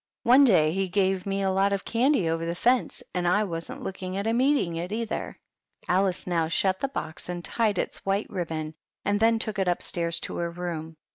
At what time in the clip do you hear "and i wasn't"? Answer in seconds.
3.13-3.83